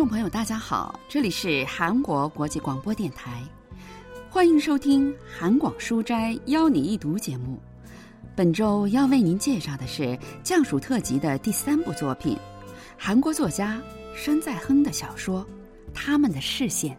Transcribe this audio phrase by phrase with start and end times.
[0.00, 3.42] 众朋友，大家好，这里是韩国国际广播电台，
[4.30, 7.60] 欢迎收听《韩广书斋邀你一读》节目。
[8.34, 10.02] 本周要为您介绍的是
[10.42, 12.34] 《降暑特辑》的第三部作品——
[12.96, 13.78] 韩国作家
[14.16, 15.42] 山在亨的小说
[15.92, 16.96] 《他们的视线》。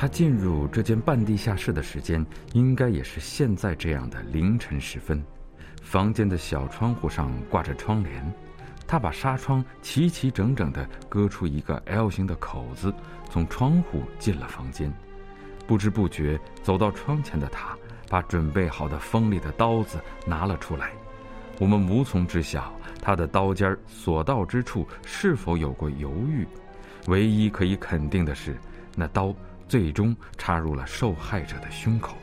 [0.00, 5.22] 他进入这间半地下室的时间，应该也是现在这样的凌晨时分。
[5.82, 8.32] 房间的小窗户上挂着窗帘，
[8.86, 12.90] 他把纱窗齐齐整整地割出一个 L 型的口子，
[13.28, 14.90] 从窗户进了房间。
[15.66, 17.76] 不知不觉走到窗前的他，
[18.08, 20.92] 把准备好的锋利的刀子拿了出来。
[21.58, 26.46] 我们无从知晓他的刀尖所到之处是否有过犹豫。
[27.08, 28.56] 唯一可以肯定的是，
[28.96, 29.34] 那刀。
[29.70, 32.16] 最终插入了受害者的胸口。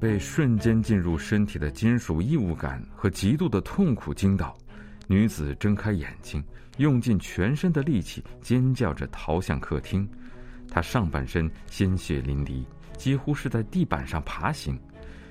[0.00, 4.56] 被瞬间进入身体的金属异物感和极度的痛苦惊到，
[5.06, 6.42] 女子睁开眼睛，
[6.78, 10.08] 用尽全身的力气尖叫着逃向客厅。
[10.70, 12.64] 她上半身鲜血淋漓，
[12.96, 14.80] 几乎是在地板上爬行。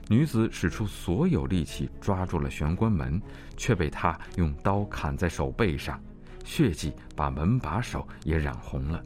[0.09, 3.21] 女子使出所有力气抓住了玄关门，
[3.55, 6.01] 却被他用刀砍在手背上，
[6.43, 9.03] 血迹把门把手也染红了。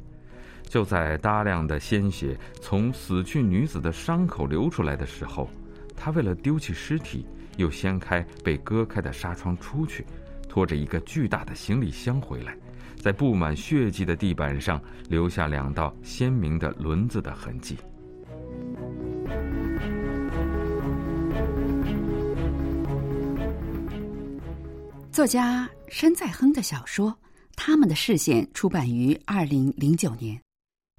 [0.63, 5.49] 就在大量的鲜血从死去女子的伤口流出来的时候，
[5.93, 10.05] 他为了丢弃尸体，又掀开被割开的纱窗出去，
[10.47, 12.57] 拖着一个巨大的行李箱回来，
[12.95, 17.77] 在布满血迹的地板上留下两道鲜明的轮子的痕迹。
[25.13, 27.11] 作家申在亨的小说
[27.55, 30.41] 《他们的视线》出版于二零零九年。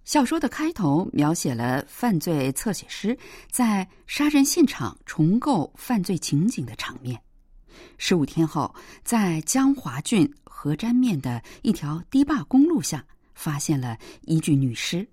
[0.04, 3.18] 小说的开头描写了犯罪侧写师
[3.50, 7.20] 在杀人现场重构犯罪情景的场面。
[7.98, 13.04] 十五天后，在江华郡河沾面的一条堤坝公路下，
[13.34, 15.04] 发现了一具女尸。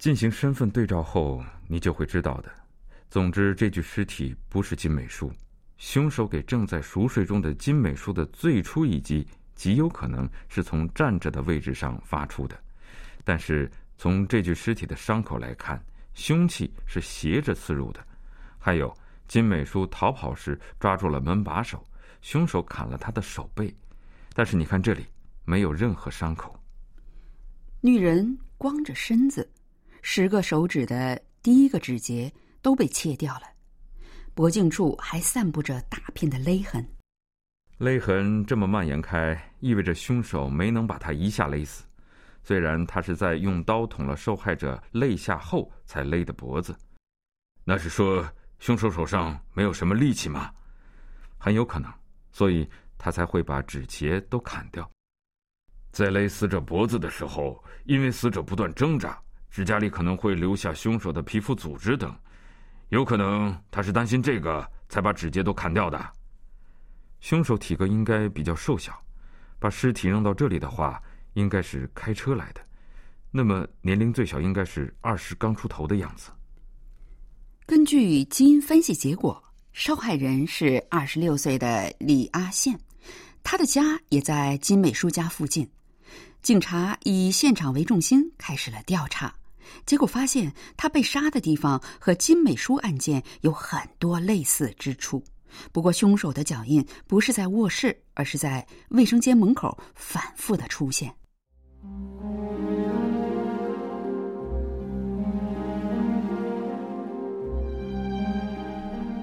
[0.00, 2.50] 进行身份对照后，你就会知道的。
[3.08, 5.32] 总之，这具尸体不是金美淑。
[5.80, 12.56] 凶手给正在熟睡中的金美淑的最初一击，极有可能是从站着的位置上发出的。
[13.24, 15.82] 但是从这具尸体的伤口来看，
[16.12, 18.06] 凶器是斜着刺入的。
[18.58, 18.94] 还有，
[19.26, 21.82] 金美淑逃跑时抓住了门把手，
[22.20, 23.74] 凶手砍了她的手背。
[24.34, 25.06] 但是你看这里，
[25.46, 26.54] 没有任何伤口。
[27.80, 29.50] 女人光着身子，
[30.02, 32.30] 十个手指的第一个指节
[32.60, 33.44] 都被切掉了。
[34.34, 36.86] 脖颈处还散布着大片的勒痕，
[37.78, 41.84] 勒痕这么蔓延开，意味着凶手没能把他一下勒死。
[42.42, 46.74] 虽然他是在用刀捅了受害者肋下后才勒的脖子，
[47.64, 48.26] 那是说
[48.58, 50.50] 凶手手上没有什么力气吗？
[51.36, 51.92] 很有可能，
[52.32, 54.90] 所以他才会把指节都砍掉。
[55.90, 59.20] 在勒死者脖子的时候，因为死者不断挣扎，
[59.50, 62.16] 指甲里可能会留下凶手的皮肤组织等。
[62.90, 66.12] 有可能他是担心这个才把指节都砍掉的。
[67.20, 68.96] 凶手体格应该比较瘦小，
[69.58, 71.02] 把尸体扔到这里的话，
[71.34, 72.60] 应该是开车来的。
[73.30, 76.30] 那么年龄最小应该是二十刚出头的样子。
[77.64, 79.40] 根据基因分析结果，
[79.72, 82.76] 受害人是二十六岁的李阿宪，
[83.44, 85.68] 他的家也在金美淑家附近。
[86.42, 89.32] 警察以现场为重心开始了调查。
[89.86, 95.22] 结果发现，他被杀的地方和金美淑案件有很多类似之处。
[95.72, 101.12] 不过，凶手的脚印不是在卧室，而是在卫生间门口反复的出现。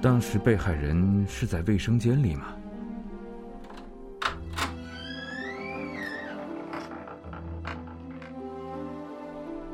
[0.02, 2.54] 当时被害人是在卫生间里吗？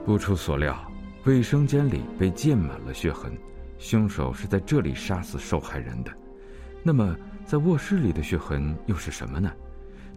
[0.04, 0.76] 不出所料，
[1.24, 3.32] 卫生间里被溅满了血痕，
[3.78, 6.12] 凶手是在这里杀死受害人的。
[6.82, 7.16] 那么，
[7.46, 9.50] 在卧室里的血痕又是什么呢？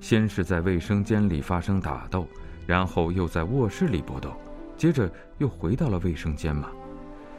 [0.01, 2.27] 先是在卫生间里发生打斗，
[2.65, 4.35] 然后又在卧室里搏斗，
[4.75, 6.69] 接着又回到了卫生间吗？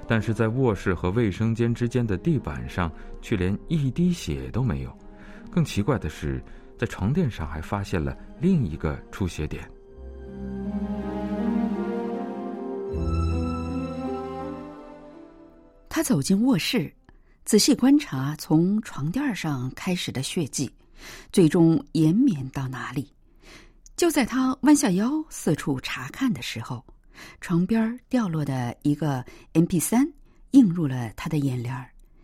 [0.07, 2.91] 但是在卧室和卫生间之间的地板上
[3.21, 4.99] 却连一滴血都没有。
[5.51, 6.43] 更奇怪的是，
[6.79, 9.71] 在床垫上还发现了另一个出血点。
[15.99, 16.95] 他走进卧室，
[17.45, 20.73] 仔细观察从床垫上开始的血迹，
[21.33, 23.13] 最终延绵到哪里。
[23.97, 26.87] 就在他弯下腰四处查看的时候，
[27.41, 29.25] 床边掉落的一个
[29.55, 30.09] M P 三
[30.53, 31.75] 映入了他的眼帘。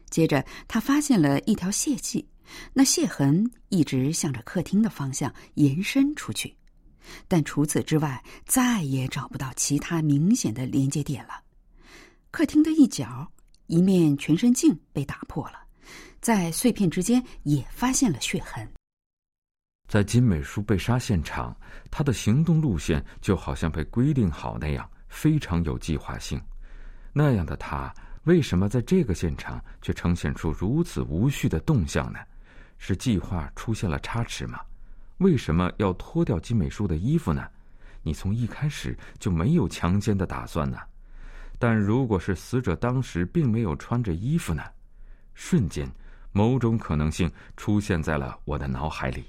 [0.09, 2.25] 接着，他发现了一条血迹，
[2.73, 6.57] 那血痕一直向着客厅的方向延伸出去，
[7.27, 11.43] 但除此之外，再也找不到其他明显的连接点了。
[12.31, 13.29] 客厅的一角，
[13.67, 15.59] 一面全身镜被打破了，
[16.21, 18.67] 在碎片之间也发现了血痕。
[19.89, 21.57] 在金美淑被杀现场，
[21.91, 26.41] 他的行动路线就好像被规定好那样，非常有计划性。
[27.13, 27.93] 那样的他。
[28.25, 32.19] 为什么在这个现场却呈现出如此无序的动向呢？
[32.79, 34.59] 是计划出现了差池吗？
[35.19, 37.47] 为什么要脱掉金美淑的衣服呢？
[38.03, 40.79] 你从一开始就没有强奸的打算呢？
[41.59, 44.63] 但如果是死者当时并没有穿着衣服呢？
[45.35, 45.89] 瞬间，
[46.33, 49.25] 某种可能性出现在了我的脑海里。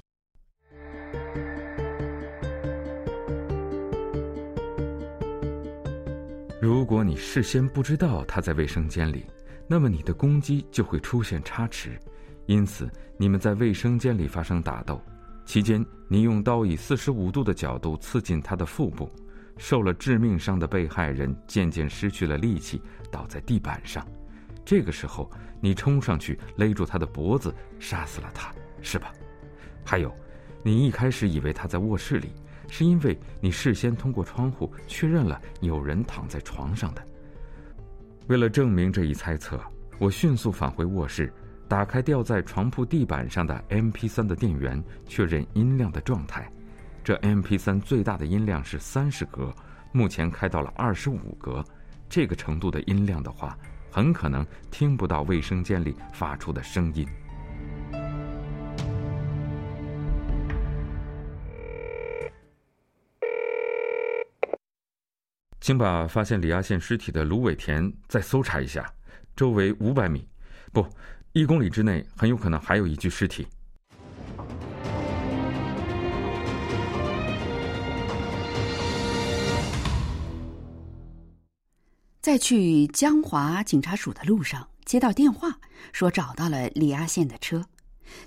[6.61, 9.25] 如果你事先不知道他在卫生间里，
[9.67, 11.99] 那么你的攻击就会出现差池，
[12.47, 14.99] 因此你们在卫生间里发生打斗，
[15.45, 19.11] 期间你用刀以四十五度的角度刺进他的腹部，
[19.57, 22.81] 受了致命伤的被害人渐渐失去了力气，
[23.11, 24.05] 倒在地板上，
[24.63, 25.29] 这个时候
[25.61, 29.13] 你冲上去勒住他的脖子，杀死了他，是吧？
[29.83, 30.13] 还有，
[30.63, 32.29] 你一开始以为他在卧室里。
[32.67, 37.05] 是因为你事先通过窗户确认了有人躺在床上的。
[38.27, 39.61] 为了证明这一猜测，
[39.99, 41.31] 我迅速返回卧室，
[41.67, 46.51] 打开吊在床铺地板上的 MP3 的电源，确认音量的状态。
[47.05, 49.53] 这 MP3 最大的音量是三十格，
[49.91, 51.63] 目前开到了二十五格。
[52.09, 53.55] 这个程度的音量的话，
[53.91, 57.07] 很可能听不到卫生间里发出的声音。
[65.61, 68.91] 请把发现李亚宪尸体的芦苇田再搜查一下，
[69.35, 70.27] 周围五百米，
[70.73, 70.83] 不，
[71.33, 73.45] 一公里之内很有可能还有一具尸体。
[82.25, 85.55] 在去江华警察署的路上，接到电话
[85.93, 87.63] 说找到了李阿宪的车，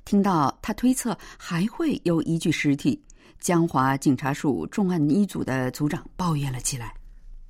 [0.04, 3.02] 听到他推测还会有一具尸体，
[3.40, 6.94] 江华警察署重案一组的组长抱怨了起来。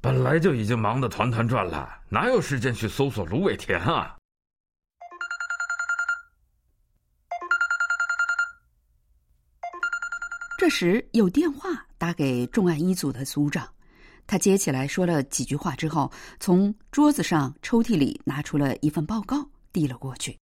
[0.00, 4.16] 本来就已经忙得团团转了，哪有时间去搜索芦苇田啊？
[10.58, 11.68] 这时有电话
[11.98, 13.68] 打给重案一组的组长，
[14.28, 20.36] 他接起来说了几句话之后，从桌子上抽屉里拿出了一份报告，递了过去。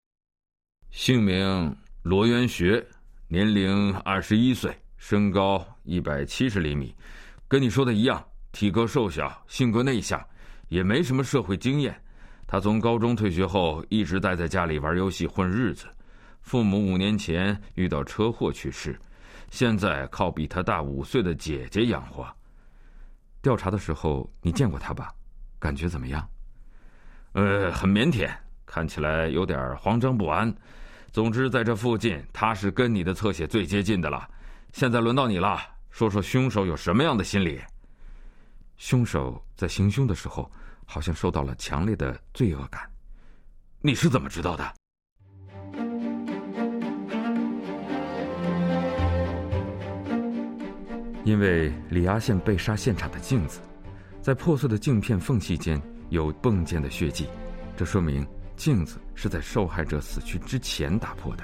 [0.91, 1.73] 姓名
[2.03, 2.85] 罗元学，
[3.29, 6.93] 年龄二十一岁，身高一百七十厘米，
[7.47, 8.23] 跟你说的一样。
[8.51, 10.21] 体格瘦小，性格内向，
[10.67, 11.97] 也没什么社会经验。
[12.45, 15.85] 他从高中退学后一直待在家里玩游戏混日子。
[16.41, 18.99] 父母五年前遇到车祸去世，
[19.49, 22.27] 现在靠比他大五岁的姐姐养活。
[23.47, 25.09] 调查的时候你见过他吧？
[25.57, 26.29] 感觉怎么样？
[27.31, 28.29] 呃，很腼腆，
[28.65, 30.53] 看起来有点慌张不安。
[31.13, 34.29] 总之，在这附近，他是跟你的侧写最接近的了。
[34.73, 35.61] 现在轮到你了，
[35.91, 37.61] 说说凶手有什么样的心理？
[38.75, 40.51] 凶手在行凶的时候，
[40.85, 42.81] 好像受到了强烈的罪恶感。
[43.79, 44.73] 你是怎么知道的？
[51.27, 53.59] 因为李阿宪被杀现场的镜子，
[54.21, 57.27] 在破碎的镜片缝隙间有迸溅的血迹，
[57.75, 61.43] 这说明镜子是在受害者死去之前打破的。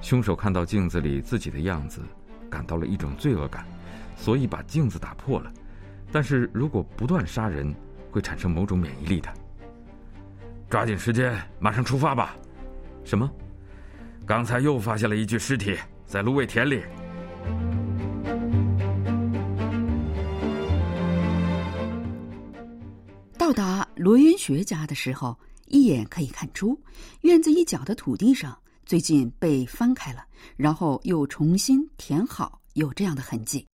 [0.00, 2.00] 凶手看到镜子里自己的样子，
[2.48, 3.62] 感到了一种罪恶感，
[4.16, 5.52] 所以把镜子打破了。
[6.10, 7.74] 但是如果不断杀人，
[8.10, 9.28] 会产生某种免疫力的。
[10.70, 12.34] 抓紧时间，马上出发吧。
[13.04, 13.30] 什么？
[14.24, 16.82] 刚才又发现了一具尸体，在芦苇田里。
[23.50, 26.80] 到达罗云学家的时候，一眼可以看出，
[27.22, 30.24] 院子一角的土地上最近被翻开了，
[30.56, 33.66] 然后又重新填好，有这样的痕迹。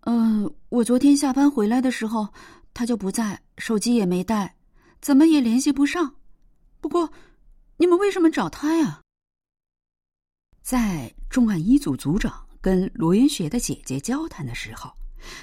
[0.00, 2.28] 嗯，我昨天下班回来的时候，
[2.74, 4.54] 他就不在，手机也没带，
[5.00, 6.14] 怎么也联系不上。
[6.82, 7.10] 不过，
[7.78, 9.00] 你们为什么找他呀？
[10.60, 14.92] 在重案一组组长跟罗云学的姐姐交谈的时候，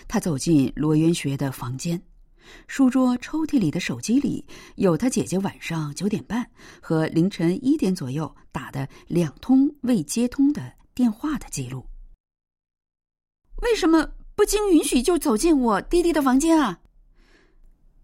[0.07, 1.99] 他走进罗云学的房间，
[2.67, 6.49] 书桌抽屉里的手机里有他姐姐晚上九点半
[6.81, 11.85] 和凌晨一点左右打的两通未接通的电话的记录。
[13.61, 16.79] 为什么不经允许就走进我弟弟的房间啊？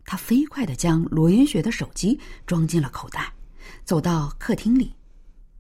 [0.06, 3.32] 他飞快的将罗云雪的手机装进了口袋，
[3.84, 4.94] 走到客厅里。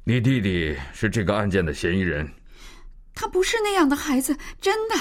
[0.03, 2.27] 你弟弟是这个案件的嫌疑人。
[3.13, 4.95] 他不是那样的孩子，真的。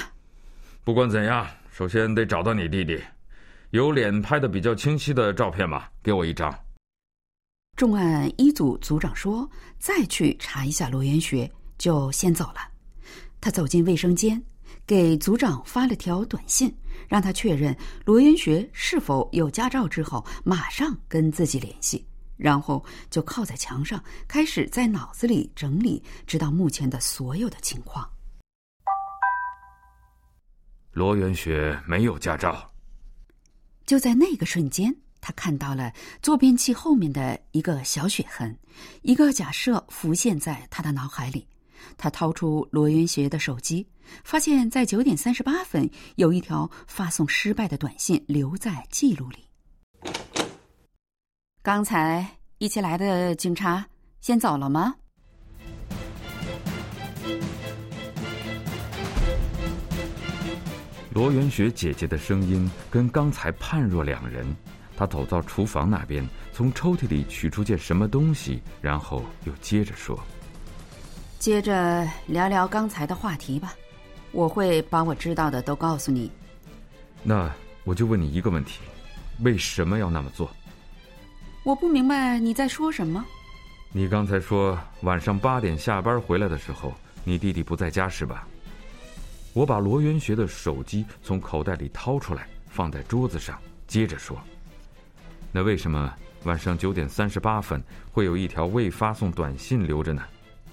[0.85, 3.01] 不管怎样，首先得找到你弟弟。
[3.71, 5.87] 有脸拍的比较清晰的照片吗？
[6.03, 6.53] 给我一张。
[7.77, 9.49] 重案一组组长说
[9.79, 11.49] ：“再去查一下罗元学，
[11.79, 12.57] 就先走了。”
[13.41, 14.43] 他走进卫生间，
[14.85, 16.77] 给组长发了条短信，
[17.09, 17.75] 让他确认
[18.05, 22.05] 罗元学是否有驾照之后，马上跟自己联系。
[22.37, 28.11] 然后就靠在墙上，开始在脑子里整理，知道目前的所有的情况。
[30.91, 32.69] 罗元学没有驾照。
[33.91, 35.93] 就在那个瞬间，他看到了
[36.23, 38.57] 坐便器后面的一个小血痕，
[39.03, 41.45] 一个假设浮现在他的脑海里。
[41.97, 43.85] 他掏出罗元学的手机，
[44.23, 49.39] 发现在九点三十八分有一条发送失败的短信留在记录里。
[51.61, 52.25] 刚才
[52.59, 53.85] 一起来的警察
[54.21, 54.95] 先走了吗？
[61.13, 64.47] 罗元雪姐姐的声音跟刚才判若两人。
[64.97, 70.19] 她走到厨房那边，从抽屉里取出件什么东西，然后又接着说
[71.41, 73.75] ：“接着聊聊刚才的话题吧，
[74.31, 76.31] 我会把我知道的都告诉你。”
[77.25, 77.51] 那
[77.85, 78.81] 我就问你一个问题：
[79.41, 80.51] 为什么要那么做？
[81.65, 83.25] 我不明白你在说什么。
[83.93, 88.47] 你刚才说晚上八点下班回来的时候，你弟弟不在家是吧？
[89.53, 94.41] 我把罗元学的手机从口袋里掏出来，放在桌子上，接着说
[95.51, 96.15] ：“那为什么
[96.45, 100.23] 晚上九点三十八分会有一条未发送短信留着呢？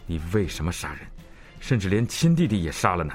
[0.06, 1.02] 你为什么杀人，
[1.60, 3.14] 甚至连亲弟弟也杀了呢？”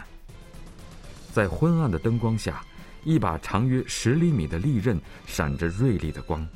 [1.32, 2.62] 在昏暗的灯光下，
[3.04, 6.46] 一把长约十厘米的利刃闪着锐利的光，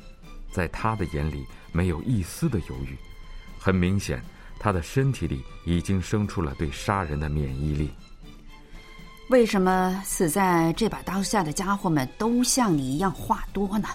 [0.51, 2.95] 在他的眼里没有一丝的犹豫。
[3.57, 4.21] 很明显，
[4.59, 7.89] 他的身体里已经生出了对杀人的免疫力。
[9.29, 13.89] 为什么死在这把刀下的家伙们都像你一样话多呢？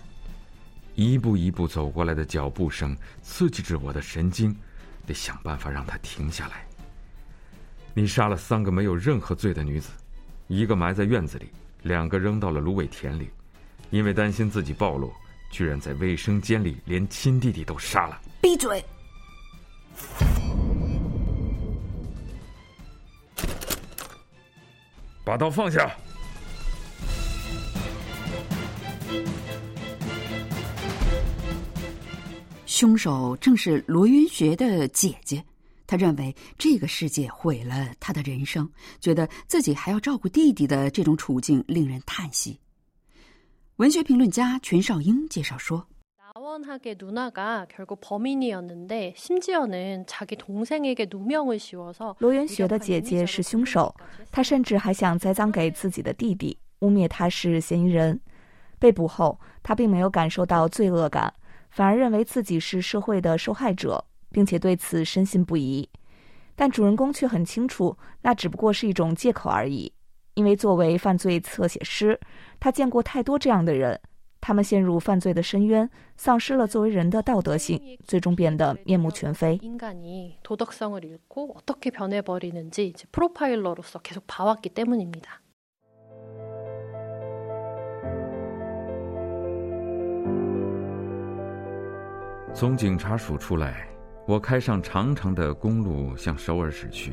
[0.95, 4.55] 一步一步走过来的脚步声刺激着我的神经，
[5.07, 6.67] 得想办法让他停下来。
[7.95, 9.89] 你杀了三个没有任何罪的女子，
[10.49, 11.49] 一个埋在院子里，
[11.81, 13.31] 两个扔到了芦苇田里，
[13.89, 15.11] 因为担心自己暴露，
[15.51, 18.21] 居然在卫生间里连亲弟弟都杀了。
[18.43, 18.85] 闭嘴！
[25.33, 25.91] 把刀放下！
[32.67, 35.43] 凶手正是罗云学的姐姐，
[35.87, 38.71] 他认为这个世界毁了他的人生，
[39.01, 42.61] 觉得自己还要照顾弟弟的这种处境令人叹息。
[43.77, 45.89] 文学评论家全少英介绍说。
[52.19, 53.95] 罗元学的姐姐是凶手，
[54.31, 58.21] 她甚至还想栽赃给自己的弟弟，污蔑他是嫌疑人。
[58.79, 61.33] 被捕后，他并没有感受到罪恶感，
[61.71, 65.89] 反而认为自己是社会的受害者，并且对此深信不疑。
[66.55, 69.91] 但主人公却很清楚，那只不过是一种借口而已，
[70.35, 72.21] 因为作为犯罪侧写师，
[72.61, 73.99] 他见过太多这样的人。
[74.45, 79.57] 他们陷入犯罪的深渊，丧失了作为人的道德性，最终变得面目全非。
[92.53, 93.89] 从警察署出来，
[94.27, 97.13] 我开上长长的公路向首尔驶去，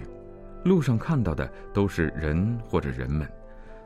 [0.65, 3.31] 路上看到的都是人或者人们，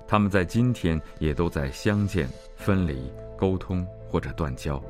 [0.07, 3.11] 他们在今天也都在相见、分离。
[3.43, 4.81] 沟通或者断交，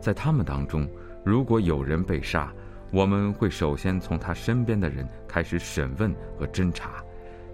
[0.00, 0.88] 在他们当中，
[1.24, 2.52] 如果有人被杀，
[2.90, 7.00] 我们会首先从他身边的人开始审问和侦查，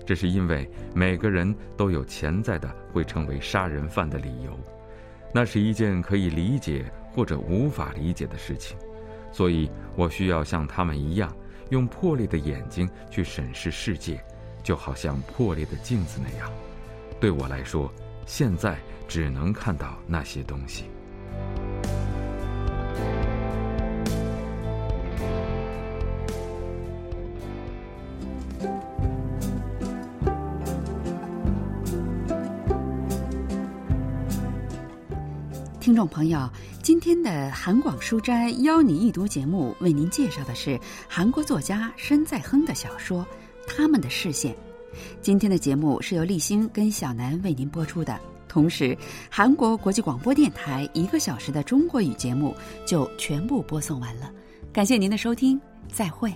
[0.06, 4.58] 这是因为每个人都有潜在的会成为杀人犯的理由，
[5.34, 8.74] 那是一件可以理解或者无法理解的事情，
[9.30, 11.30] 所以我需要像他们一样，
[11.68, 14.18] 用破裂的眼睛去审视世界，
[14.62, 16.50] 就好像破裂的镜子那样。
[17.20, 17.92] 对我来说，
[18.28, 18.78] 现在。
[19.08, 20.84] 只能看到那些东西。
[35.80, 36.46] 听众朋友，
[36.82, 43.22] 今天的韩广书斋邀你一读节目，为您介绍的是韩国作家申在亨的小说
[43.66, 44.52] 《他们的视线》。
[45.20, 48.18] 今天的节目是由立新跟小南为您播出的，
[48.48, 48.96] 同时，
[49.30, 52.54] 韩国国际广播电台一个小时的中国语节目
[52.86, 54.32] 就全部播送完了。
[54.72, 56.32] 感谢您的收听，再会。